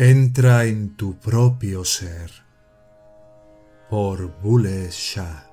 Entra 0.00 0.64
en 0.64 0.94
tu 0.94 1.18
propio 1.18 1.84
ser 1.84 2.30
por 3.90 4.30
Bulle 4.40 4.90
Shah. 4.92 5.44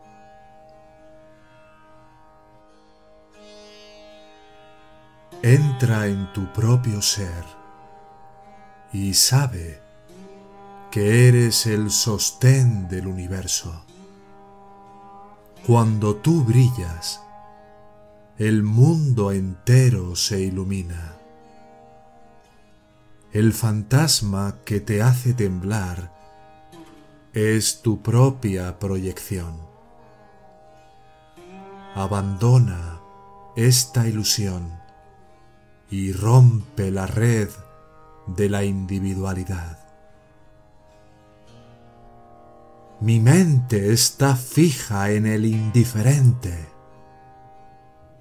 Entra 5.41 6.05
en 6.05 6.31
tu 6.31 6.53
propio 6.53 7.01
ser 7.01 7.43
y 8.93 9.15
sabe 9.15 9.81
que 10.91 11.27
eres 11.27 11.65
el 11.65 11.89
sostén 11.89 12.87
del 12.87 13.07
universo. 13.07 13.83
Cuando 15.65 16.17
tú 16.17 16.43
brillas, 16.43 17.19
el 18.37 18.61
mundo 18.61 19.31
entero 19.31 20.15
se 20.15 20.39
ilumina 20.39 21.14
el 23.35 23.51
fantasma 23.51 24.59
que 24.63 24.79
te 24.79 25.01
hace 25.01 25.33
temblar 25.33 26.09
es 27.33 27.81
tu 27.81 28.01
propia 28.01 28.79
proyección. 28.79 29.59
Abandona 31.95 33.01
esta 33.57 34.07
ilusión 34.07 34.79
y 35.89 36.13
rompe 36.13 36.91
la 36.91 37.07
red 37.07 37.49
de 38.25 38.47
la 38.47 38.63
individualidad. 38.63 39.79
Mi 43.01 43.19
mente 43.19 43.91
está 43.91 44.37
fija 44.37 45.11
en 45.11 45.25
el 45.25 45.43
indiferente. 45.43 46.69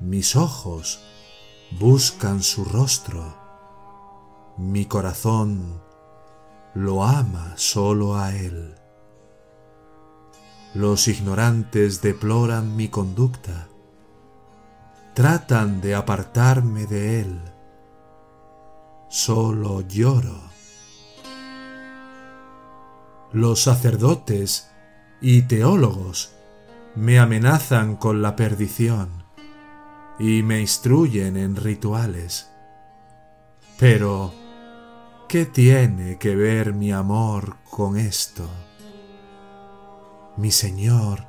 Mis 0.00 0.34
ojos 0.34 1.04
buscan 1.78 2.42
su 2.42 2.64
rostro 2.64 3.43
mi 4.56 4.86
corazón 4.86 5.82
lo 6.74 7.04
ama 7.04 7.54
solo 7.56 8.16
a 8.16 8.34
Él. 8.34 8.74
Los 10.74 11.08
ignorantes 11.08 12.02
deploran 12.02 12.76
mi 12.76 12.88
conducta, 12.88 13.68
tratan 15.14 15.80
de 15.80 15.94
apartarme 15.94 16.86
de 16.86 17.20
Él. 17.20 17.40
Solo 19.08 19.82
lloro. 19.82 20.40
Los 23.32 23.62
sacerdotes 23.62 24.70
y 25.20 25.42
teólogos 25.42 26.34
me 26.96 27.18
amenazan 27.18 27.96
con 27.96 28.22
la 28.22 28.36
perdición 28.36 29.24
y 30.18 30.42
me 30.42 30.60
instruyen 30.60 31.36
en 31.36 31.56
rituales. 31.56 32.50
Pero 33.78 34.32
¿Qué 35.28 35.46
tiene 35.46 36.18
que 36.18 36.36
ver 36.36 36.74
mi 36.74 36.92
amor 36.92 37.56
con 37.70 37.96
esto? 37.96 38.48
Mi 40.36 40.50
Señor 40.50 41.26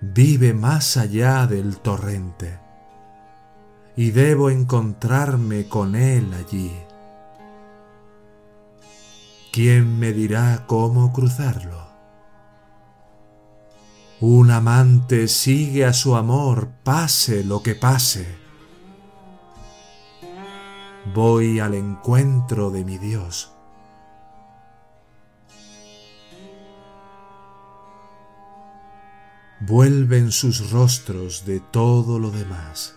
vive 0.00 0.54
más 0.54 0.96
allá 0.96 1.46
del 1.46 1.78
torrente 1.78 2.60
y 3.96 4.10
debo 4.10 4.50
encontrarme 4.50 5.66
con 5.66 5.96
Él 5.96 6.32
allí. 6.34 6.72
¿Quién 9.52 9.98
me 9.98 10.12
dirá 10.12 10.64
cómo 10.66 11.12
cruzarlo? 11.12 11.90
Un 14.20 14.50
amante 14.50 15.26
sigue 15.26 15.84
a 15.86 15.94
su 15.94 16.14
amor 16.14 16.68
pase 16.84 17.42
lo 17.42 17.62
que 17.62 17.74
pase 17.74 18.39
voy 21.06 21.60
al 21.60 21.74
encuentro 21.74 22.70
de 22.70 22.84
mi 22.84 22.98
Dios. 22.98 23.52
Vuelven 29.60 30.32
sus 30.32 30.70
rostros 30.70 31.44
de 31.44 31.60
todo 31.60 32.18
lo 32.18 32.30
demás. 32.30 32.96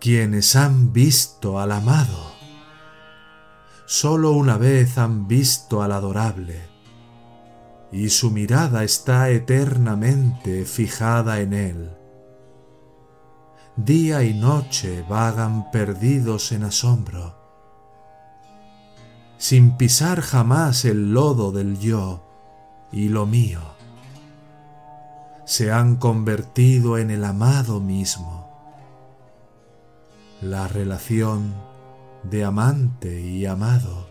Quienes 0.00 0.56
han 0.56 0.92
visto 0.92 1.60
al 1.60 1.72
amado, 1.72 2.32
solo 3.86 4.32
una 4.32 4.56
vez 4.56 4.98
han 4.98 5.28
visto 5.28 5.82
al 5.82 5.92
adorable, 5.92 6.60
y 7.92 8.08
su 8.08 8.30
mirada 8.30 8.82
está 8.82 9.28
eternamente 9.30 10.64
fijada 10.64 11.40
en 11.40 11.52
él 11.52 12.01
día 13.76 14.22
y 14.22 14.34
noche 14.34 15.04
vagan 15.08 15.70
perdidos 15.70 16.52
en 16.52 16.64
asombro, 16.64 17.34
sin 19.38 19.76
pisar 19.76 20.20
jamás 20.20 20.84
el 20.84 21.12
lodo 21.14 21.52
del 21.52 21.78
yo 21.78 22.22
y 22.92 23.08
lo 23.08 23.26
mío. 23.26 23.60
Se 25.46 25.72
han 25.72 25.96
convertido 25.96 26.98
en 26.98 27.10
el 27.10 27.24
amado 27.24 27.80
mismo. 27.80 28.48
La 30.40 30.68
relación 30.68 31.54
de 32.22 32.44
amante 32.44 33.20
y 33.20 33.46
amado 33.46 34.06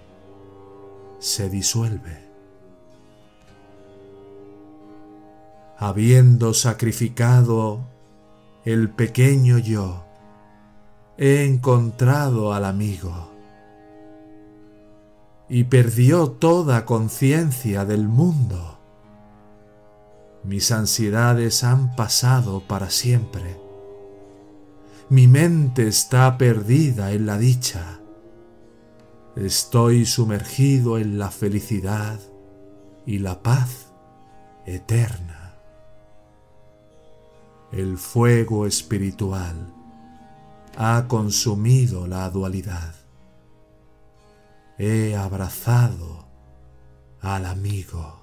se 1.19 1.49
disuelve. 1.49 2.29
Habiendo 5.78 6.53
sacrificado 6.53 7.91
el 8.63 8.91
pequeño 8.91 9.57
yo, 9.57 10.05
he 11.17 11.45
encontrado 11.45 12.53
al 12.53 12.66
amigo 12.66 13.31
y 15.49 15.63
perdió 15.63 16.29
toda 16.29 16.85
conciencia 16.85 17.85
del 17.85 18.07
mundo. 18.07 18.77
Mis 20.44 20.72
ansiedades 20.72 21.63
han 21.63 21.95
pasado 21.95 22.61
para 22.67 22.91
siempre. 22.91 23.59
Mi 25.09 25.28
mente 25.28 25.87
está 25.87 26.37
perdida 26.37 27.11
en 27.13 27.25
la 27.25 27.40
dicha. 27.40 27.99
Estoy 29.35 30.05
sumergido 30.05 30.99
en 30.99 31.17
la 31.17 31.31
felicidad 31.31 32.19
y 33.08 33.19
la 33.19 33.41
paz 33.41 33.91
eterna 34.66 35.41
el 37.72 37.97
fuego 37.97 38.66
espiritual 38.66 39.73
ha 40.78 41.06
consumido 41.08 42.06
la 42.08 42.29
dualidad. 42.29 42.96
He 44.78 45.16
abrazado 45.16 46.28
al 47.22 47.46
amigo. 47.46 48.21